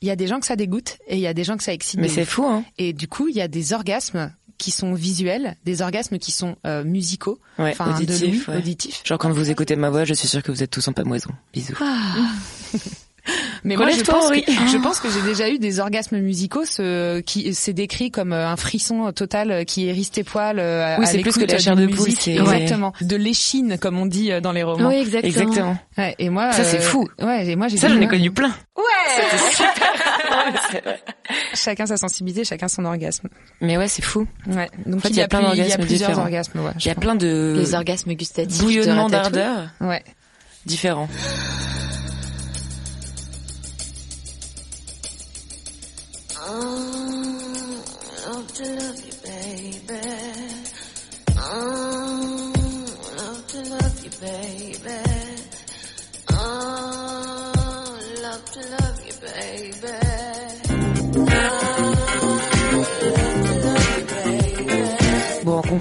[0.02, 1.62] il y a des gens que ça dégoûte et il y a des gens que
[1.64, 2.00] ça excite.
[2.00, 2.64] Mais c'est fou, hein.
[2.78, 6.56] Et du coup, il y a des orgasmes qui sont visuels, des orgasmes qui sont
[6.64, 8.62] euh, musicaux, Ouais, enfin de auditif, l'ouïe, ouais.
[8.62, 9.02] auditifs.
[9.04, 11.30] Genre quand vous écoutez ma voix, je suis sûre que vous êtes tous en pamoison.
[11.52, 11.74] Bisous.
[13.64, 16.64] Mais moi, je Relève-toi, pense, que, je pense que j'ai déjà eu des orgasmes musicaux,
[16.66, 20.58] ce, qui c'est décrit comme euh, un frisson total euh, qui hérisse tes poils.
[20.58, 24.04] euh, Oui, à c'est plus que la chair de poule, exactement de l'échine comme on
[24.06, 24.88] dit euh, dans les romans.
[24.90, 25.28] Oui, exactement.
[25.28, 25.76] Exactement.
[25.96, 27.08] Ouais, et moi, Ça, c'est euh, fou.
[27.22, 28.08] Ouais, et moi j'ai Ça, j'en ai ouais.
[28.08, 28.52] connu plein.
[31.54, 33.28] Chacun sa sensibilité, chacun son orgasme.
[33.60, 34.26] Mais ouais, c'est fou.
[34.46, 34.68] Ouais.
[34.86, 36.24] Donc En fait, il y a, plein plus- il y a d'orgasmes plusieurs différents.
[36.26, 36.60] orgasmes.
[36.60, 38.60] Ouais, Il y a plein de Les orgasmes gustatifs.
[38.60, 39.10] Ratatouille.
[39.10, 40.02] d'ardeur Ouais.
[40.66, 41.08] différents.
[46.46, 47.82] Love
[48.52, 49.13] to love you,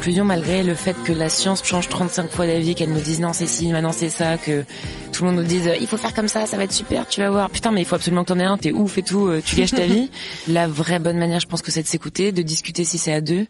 [0.04, 3.32] conclusion, malgré le fait que la science change 35 fois d'avis, qu'elle nous dise non,
[3.32, 4.66] c'est ci, maintenant c'est ça, que
[5.14, 7.22] tout le monde nous dise il faut faire comme ça, ça va être super, tu
[7.22, 7.50] vas voir.
[7.50, 9.56] Putain, mais il faut absolument que t'en aies un, t'es ouf et tout, euh, tu
[9.56, 10.12] gâches ta vie.
[10.50, 13.22] La vraie bonne manière, je pense que c'est de s'écouter, de discuter si c'est à
[13.22, 13.48] deux.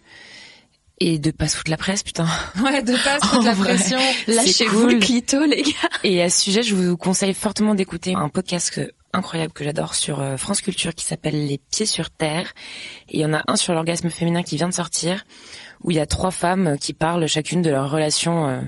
[0.99, 2.27] Et de pas se foutre la presse, putain.
[2.63, 3.97] Ouais, de pas se foutre En la vrai, pression.
[4.27, 4.93] Lâchez-vous cool.
[4.93, 5.89] le clito, les gars.
[6.03, 8.79] Et à ce sujet, je vous conseille fortement d'écouter un podcast
[9.13, 12.53] incroyable que j'adore sur euh, France Culture qui s'appelle Les Pieds sur Terre.
[13.09, 15.23] Et il y en a un sur l'orgasme féminin qui vient de sortir,
[15.83, 18.61] où il y a trois femmes qui parlent chacune de leur relation euh,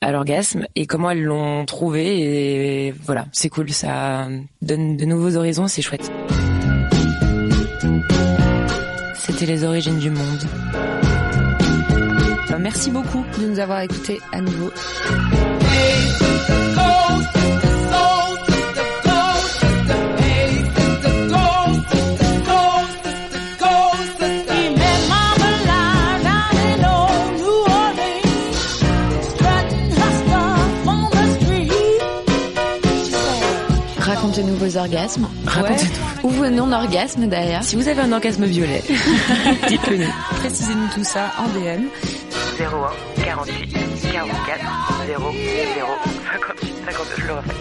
[0.00, 2.86] à l'orgasme et comment elles l'ont trouvé.
[2.86, 4.28] Et voilà, c'est cool, ça
[4.62, 6.10] donne de nouveaux horizons, c'est chouette.
[9.14, 10.48] C'était les origines du monde.
[12.60, 14.70] Merci beaucoup de nous avoir écoutés à nouveau.
[34.38, 35.28] Racontez-nous vos orgasmes.
[35.46, 36.28] Racontez-nous.
[36.28, 37.64] Ou vos non-orgasmes d'ailleurs.
[37.64, 38.84] Si vous avez un orgasme violet,
[39.68, 40.12] dites-le nous.
[40.36, 41.86] Précisez-nous tout ça en DM.
[42.60, 43.72] 01 48
[44.12, 44.60] 44
[45.08, 45.32] 00
[46.30, 47.14] 58 52.
[47.18, 47.52] Je le refais.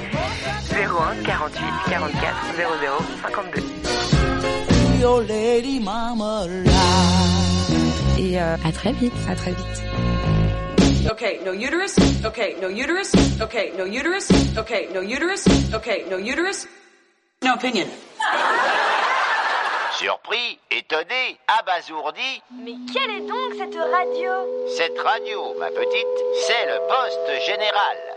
[0.72, 2.66] 01 48 44 00
[3.24, 3.64] 52.
[5.02, 6.46] Your lady mama
[8.20, 9.14] Et euh, à très vite.
[9.28, 10.47] À très vite.
[11.10, 11.96] Okay, no uterus.
[12.26, 13.14] Okay, no uterus.
[13.42, 14.30] Okay, no uterus.
[14.58, 15.48] Okay, no uterus.
[15.74, 16.68] Okay, no uterus.
[17.42, 17.88] No opinion.
[19.98, 24.32] Surpris, étonné, abasourdi, Mais quelle est donc cette radio?
[24.78, 28.17] Cette radio, ma petite, c'est le poste général.